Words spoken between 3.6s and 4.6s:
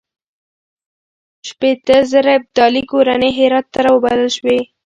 ته راوبلل شوې.